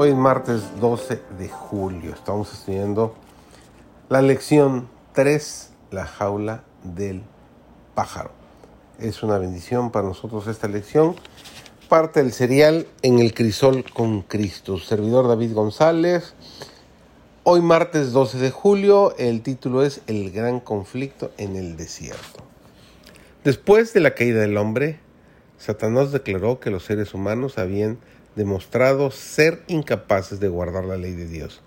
Hoy 0.00 0.10
es 0.10 0.14
martes 0.14 0.62
12 0.80 1.20
de 1.40 1.48
julio. 1.48 2.12
Estamos 2.12 2.52
estudiando 2.52 3.16
la 4.08 4.22
lección 4.22 4.88
3, 5.12 5.70
la 5.90 6.06
jaula 6.06 6.62
del 6.84 7.22
pájaro. 7.96 8.30
Es 9.00 9.24
una 9.24 9.38
bendición 9.38 9.90
para 9.90 10.06
nosotros 10.06 10.46
esta 10.46 10.68
lección. 10.68 11.16
Parte 11.88 12.22
del 12.22 12.32
serial 12.32 12.86
en 13.02 13.18
el 13.18 13.34
crisol 13.34 13.84
con 13.92 14.22
Cristo. 14.22 14.78
Servidor 14.78 15.26
David 15.26 15.52
González. 15.52 16.34
Hoy 17.42 17.60
martes 17.60 18.12
12 18.12 18.38
de 18.38 18.52
julio 18.52 19.16
el 19.18 19.42
título 19.42 19.82
es 19.82 20.02
El 20.06 20.30
gran 20.30 20.60
conflicto 20.60 21.32
en 21.38 21.56
el 21.56 21.76
desierto. 21.76 22.44
Después 23.42 23.92
de 23.94 23.98
la 23.98 24.14
caída 24.14 24.42
del 24.42 24.58
hombre, 24.58 25.00
Satanás 25.58 26.12
declaró 26.12 26.60
que 26.60 26.70
los 26.70 26.84
seres 26.84 27.14
humanos 27.14 27.58
habían 27.58 27.98
demostrado 28.38 29.10
ser 29.10 29.62
incapaces 29.66 30.38
de 30.38 30.48
guardar 30.48 30.84
la 30.84 30.96
ley 30.96 31.12
de 31.12 31.26
Dios 31.26 31.60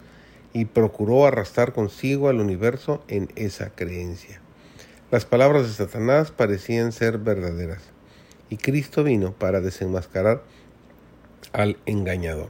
y 0.53 0.65
procuró 0.65 1.27
arrastrar 1.27 1.73
consigo 1.73 2.29
al 2.29 2.39
universo 2.39 3.03
en 3.09 3.29
esa 3.35 3.69
creencia. 3.69 4.41
Las 5.11 5.25
palabras 5.25 5.67
de 5.67 5.73
Satanás 5.73 6.31
parecían 6.31 6.93
ser 6.93 7.17
verdaderas 7.17 7.83
y 8.49 8.55
Cristo 8.55 9.03
vino 9.03 9.33
para 9.33 9.59
desenmascarar 9.59 10.43
al 11.51 11.77
engañador. 11.85 12.49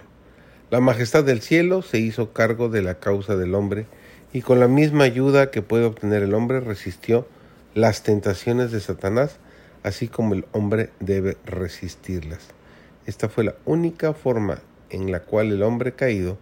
La 0.69 0.79
majestad 0.79 1.23
del 1.23 1.41
cielo 1.41 1.81
se 1.81 1.97
hizo 1.97 2.31
cargo 2.31 2.69
de 2.69 2.83
la 2.83 2.99
causa 2.99 3.35
del 3.35 3.55
hombre 3.55 3.87
y 4.33 4.41
con 4.41 4.59
la 4.59 4.67
misma 4.67 5.03
ayuda 5.03 5.49
que 5.49 5.63
puede 5.63 5.85
obtener 5.85 6.21
el 6.21 6.35
hombre 6.35 6.59
resistió 6.59 7.27
las 7.73 8.03
tentaciones 8.03 8.71
de 8.71 8.81
Satanás, 8.81 9.37
así 9.81 10.07
como 10.07 10.35
el 10.35 10.45
hombre 10.51 10.91
debe 10.99 11.37
resistirlas. 11.43 12.60
Esta 13.05 13.29
fue 13.29 13.43
la 13.43 13.55
única 13.65 14.13
forma 14.13 14.59
en 14.89 15.11
la 15.11 15.21
cual 15.21 15.51
el 15.51 15.63
hombre 15.63 15.93
caído 15.93 16.37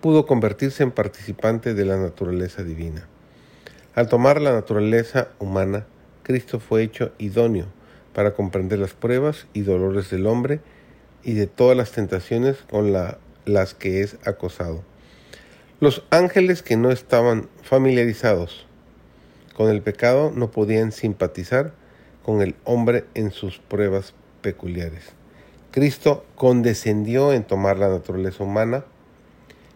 pudo 0.00 0.26
convertirse 0.26 0.82
en 0.82 0.90
participante 0.90 1.72
de 1.72 1.84
la 1.84 1.96
naturaleza 1.96 2.62
divina. 2.62 3.08
Al 3.94 4.08
tomar 4.08 4.40
la 4.40 4.52
naturaleza 4.52 5.28
humana, 5.38 5.86
Cristo 6.22 6.60
fue 6.60 6.82
hecho 6.82 7.12
idóneo 7.18 7.66
para 8.12 8.34
comprender 8.34 8.78
las 8.78 8.92
pruebas 8.92 9.46
y 9.52 9.62
dolores 9.62 10.10
del 10.10 10.26
hombre 10.26 10.60
y 11.22 11.34
de 11.34 11.46
todas 11.46 11.76
las 11.76 11.92
tentaciones 11.92 12.58
con 12.70 12.92
las 12.92 13.74
que 13.74 14.02
es 14.02 14.16
acosado. 14.26 14.82
Los 15.80 16.04
ángeles 16.10 16.62
que 16.62 16.76
no 16.76 16.90
estaban 16.90 17.48
familiarizados 17.62 18.66
con 19.54 19.70
el 19.70 19.80
pecado 19.80 20.32
no 20.34 20.50
podían 20.50 20.92
simpatizar 20.92 21.72
con 22.22 22.42
el 22.42 22.54
hombre 22.64 23.04
en 23.14 23.30
sus 23.30 23.58
pruebas 23.58 24.14
peculiares. 24.42 25.14
Cristo 25.74 26.24
condescendió 26.36 27.32
en 27.32 27.42
tomar 27.42 27.78
la 27.78 27.88
naturaleza 27.88 28.44
humana 28.44 28.84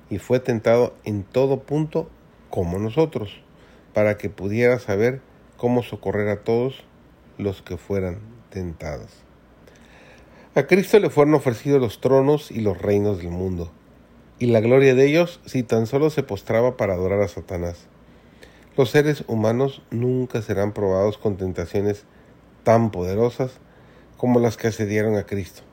y 0.09 0.19
fue 0.19 0.39
tentado 0.39 0.95
en 1.03 1.25
todo 1.25 1.65
punto 1.65 2.09
como 2.51 2.79
nosotros, 2.79 3.41
para 3.95 4.17
que 4.17 4.31
pudiera 4.31 4.79
saber 4.79 5.21
cómo 5.57 5.83
socorrer 5.83 6.29
a 6.29 6.45
todos 6.45 6.85
los 7.37 7.63
que 7.63 7.77
fueran 7.77 8.21
tentados. 8.49 9.11
A 10.55 10.69
Cristo 10.69 11.01
le 11.01 11.11
fueron 11.11 11.35
ofrecidos 11.35 11.81
los 11.81 12.01
tronos 12.01 12.53
y 12.53 12.61
los 12.61 12.81
reinos 12.81 13.19
del 13.19 13.31
mundo, 13.31 13.73
y 14.39 14.47
la 14.47 14.61
gloria 14.61 14.95
de 14.95 15.05
ellos 15.05 15.41
si 15.47 15.65
tan 15.65 15.89
solo 15.89 16.11
se 16.11 16.23
postraba 16.23 16.77
para 16.77 16.95
adorar 16.95 17.23
a 17.23 17.29
Satanás. 17.29 17.89
Los 18.77 18.91
seres 18.91 19.25
humanos 19.27 19.83
nunca 19.91 20.43
serán 20.43 20.75
probados 20.75 21.19
con 21.19 21.37
tentaciones 21.37 22.05
tan 22.63 22.93
poderosas 22.93 23.59
como 24.17 24.39
las 24.39 24.57
que 24.57 24.69
asediaron 24.69 25.17
a 25.17 25.25
Cristo. 25.25 25.65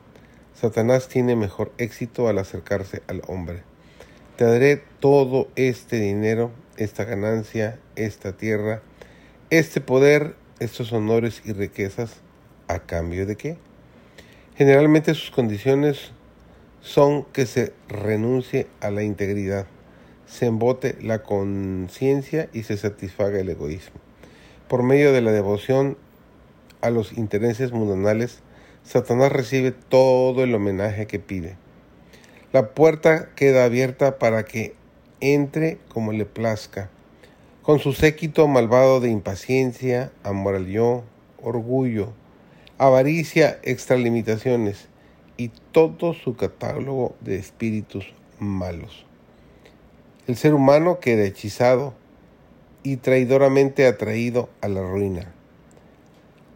Satanás 0.58 1.08
tiene 1.08 1.36
mejor 1.36 1.70
éxito 1.76 2.28
al 2.28 2.38
acercarse 2.38 3.02
al 3.08 3.20
hombre. 3.26 3.62
Te 4.36 4.46
daré 4.46 4.82
todo 5.00 5.48
este 5.54 6.00
dinero, 6.00 6.50
esta 6.78 7.04
ganancia, 7.04 7.78
esta 7.94 8.38
tierra, 8.38 8.80
este 9.50 9.82
poder, 9.82 10.34
estos 10.58 10.94
honores 10.94 11.42
y 11.44 11.52
riquezas, 11.52 12.20
¿a 12.68 12.78
cambio 12.78 13.26
de 13.26 13.36
qué? 13.36 13.58
Generalmente 14.56 15.12
sus 15.12 15.30
condiciones 15.30 16.12
son 16.80 17.24
que 17.24 17.44
se 17.44 17.74
renuncie 17.88 18.66
a 18.80 18.90
la 18.90 19.02
integridad, 19.02 19.66
se 20.26 20.46
embote 20.46 20.96
la 21.02 21.22
conciencia 21.22 22.48
y 22.54 22.62
se 22.62 22.78
satisfaga 22.78 23.40
el 23.40 23.50
egoísmo. 23.50 24.00
Por 24.68 24.82
medio 24.82 25.12
de 25.12 25.20
la 25.20 25.32
devoción 25.32 25.98
a 26.80 26.88
los 26.88 27.12
intereses 27.12 27.72
mundanales, 27.72 28.40
Satanás 28.86 29.32
recibe 29.32 29.72
todo 29.72 30.44
el 30.44 30.54
homenaje 30.54 31.08
que 31.08 31.18
pide. 31.18 31.56
La 32.52 32.70
puerta 32.70 33.30
queda 33.34 33.64
abierta 33.64 34.18
para 34.20 34.44
que 34.44 34.74
entre 35.20 35.78
como 35.88 36.12
le 36.12 36.24
plazca, 36.24 36.88
con 37.62 37.80
su 37.80 37.92
séquito 37.92 38.46
malvado 38.46 39.00
de 39.00 39.10
impaciencia, 39.10 40.12
amor 40.22 40.64
orgullo, 41.42 42.12
avaricia, 42.78 43.58
extralimitaciones 43.64 44.86
y 45.36 45.50
todo 45.72 46.14
su 46.14 46.36
catálogo 46.36 47.16
de 47.20 47.38
espíritus 47.38 48.14
malos. 48.38 49.04
El 50.28 50.36
ser 50.36 50.54
humano 50.54 51.00
queda 51.00 51.24
hechizado 51.24 51.92
y 52.84 52.98
traidoramente 52.98 53.84
atraído 53.88 54.48
a 54.60 54.68
la 54.68 54.82
ruina. 54.82 55.32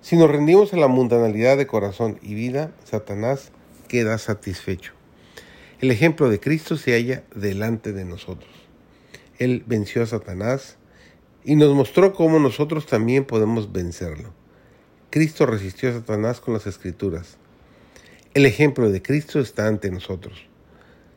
Si 0.02 0.16
nos 0.16 0.30
rendimos 0.30 0.72
a 0.72 0.78
la 0.78 0.88
mundanalidad 0.88 1.58
de 1.58 1.66
corazón 1.66 2.18
y 2.22 2.34
vida, 2.34 2.72
Satanás 2.84 3.52
queda 3.86 4.16
satisfecho. 4.16 4.92
El 5.80 5.90
ejemplo 5.90 6.30
de 6.30 6.40
Cristo 6.40 6.78
se 6.78 6.92
halla 6.92 7.22
delante 7.34 7.92
de 7.92 8.06
nosotros. 8.06 8.50
Él 9.38 9.62
venció 9.66 10.02
a 10.02 10.06
Satanás 10.06 10.78
y 11.44 11.54
nos 11.54 11.74
mostró 11.74 12.14
cómo 12.14 12.38
nosotros 12.38 12.86
también 12.86 13.26
podemos 13.26 13.72
vencerlo. 13.72 14.32
Cristo 15.10 15.44
resistió 15.44 15.90
a 15.90 15.92
Satanás 15.92 16.40
con 16.40 16.54
las 16.54 16.66
escrituras. 16.66 17.36
El 18.32 18.46
ejemplo 18.46 18.90
de 18.90 19.02
Cristo 19.02 19.38
está 19.38 19.66
ante 19.66 19.90
nosotros. 19.90 20.46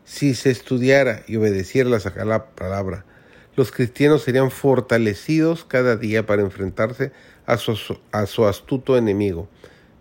Si 0.03 0.35
se 0.35 0.51
estudiara 0.51 1.23
y 1.27 1.37
obedeciera 1.37 1.89
la 1.89 2.45
palabra, 2.47 3.05
los 3.55 3.71
cristianos 3.71 4.23
serían 4.23 4.51
fortalecidos 4.51 5.63
cada 5.63 5.95
día 5.95 6.25
para 6.25 6.41
enfrentarse 6.41 7.11
a 7.45 7.57
su, 7.57 8.45
astuto 8.45 8.97
enemigo, 8.97 9.47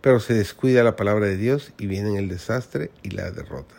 pero 0.00 0.20
se 0.20 0.34
descuida 0.34 0.84
la 0.84 0.96
palabra 0.96 1.26
de 1.26 1.36
Dios 1.36 1.72
y 1.78 1.86
viene 1.86 2.18
el 2.18 2.28
desastre 2.28 2.90
y 3.02 3.10
la 3.10 3.30
derrota. 3.30 3.74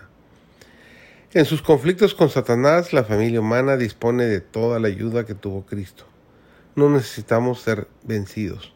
En 1.34 1.46
sus 1.46 1.62
conflictos 1.62 2.14
con 2.14 2.30
Satanás, 2.30 2.94
la 2.94 3.04
familia 3.04 3.40
humana 3.40 3.76
dispone 3.78 4.26
de 4.26 4.42
toda 4.42 4.80
la 4.80 4.88
ayuda 4.88 5.26
que 5.26 5.34
tuvo 5.34 5.66
Cristo. 5.66 6.06
No 6.76 6.90
necesitamos 6.90 7.62
ser 7.62 7.88
vencidos. 8.04 8.74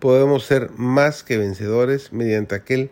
Podemos 0.00 0.44
ser 0.44 0.70
más 0.76 1.22
que 1.22 1.38
vencedores 1.38 2.12
mediante 2.12 2.56
aquel 2.56 2.90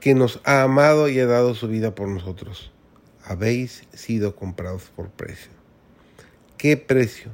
que 0.00 0.14
nos 0.14 0.40
ha 0.44 0.62
amado 0.62 1.08
y 1.08 1.18
ha 1.20 1.26
dado 1.26 1.54
su 1.54 1.68
vida 1.68 1.94
por 1.94 2.08
nosotros. 2.08 2.72
Habéis 3.24 3.84
sido 3.92 4.36
comprados 4.36 4.84
por 4.96 5.10
precio. 5.10 5.50
¿Qué 6.56 6.76
precio? 6.76 7.30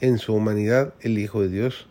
En 0.00 0.18
su 0.18 0.34
humanidad, 0.34 0.94
el 1.00 1.18
Hijo 1.18 1.42
de 1.42 1.48
Dios 1.48 1.88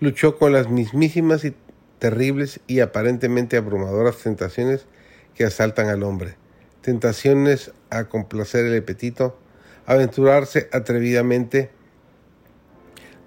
luchó 0.00 0.36
con 0.38 0.52
las 0.52 0.68
mismísimas 0.68 1.44
y 1.44 1.54
terribles 1.98 2.60
y 2.66 2.80
aparentemente 2.80 3.56
abrumadoras 3.56 4.18
tentaciones 4.18 4.86
que 5.34 5.44
asaltan 5.44 5.88
al 5.88 6.02
hombre. 6.02 6.36
Tentaciones 6.82 7.72
a 7.90 8.04
complacer 8.04 8.66
el 8.66 8.78
apetito, 8.78 9.38
aventurarse 9.86 10.68
atrevidamente 10.72 11.70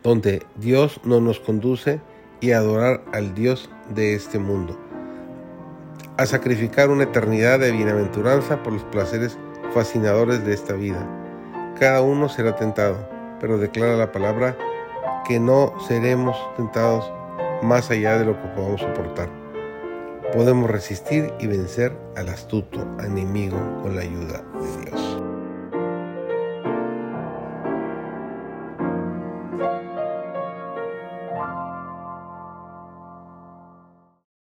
donde 0.04 0.44
Dios 0.56 1.02
no 1.04 1.20
nos 1.20 1.40
conduce 1.40 2.00
y 2.42 2.52
adorar 2.52 3.04
al 3.14 3.34
Dios 3.36 3.70
de 3.94 4.16
este 4.16 4.40
mundo. 4.40 4.80
A 6.18 6.26
sacrificar 6.26 6.90
una 6.90 7.04
eternidad 7.04 7.60
de 7.60 7.72
bienaventuranza 7.72 8.64
por 8.64 8.74
los 8.74 8.84
placeres 8.86 9.38
fascinadores 9.74 10.46
de 10.46 10.54
esta 10.54 10.74
vida. 10.74 11.06
Cada 11.80 12.02
uno 12.02 12.30
será 12.30 12.56
tentado, 12.56 13.10
pero 13.40 13.58
declara 13.58 13.96
la 13.96 14.12
palabra 14.12 14.58
que 15.28 15.40
no 15.40 15.74
seremos 15.88 16.38
tentados 16.56 17.12
más 17.62 17.90
allá 17.92 18.18
de 18.18 18.26
lo 18.26 18.42
que 18.42 18.48
podamos 18.50 18.82
soportar. 18.82 19.30
Podemos 20.34 20.70
resistir 20.70 21.34
y 21.40 21.48
vencer 21.48 21.92
al 22.16 22.30
astuto 22.30 22.86
enemigo 23.04 23.58
con 23.82 23.96
la 23.96 24.02
ayuda 24.04 24.44
de 24.62 24.86
Dios. 24.86 25.09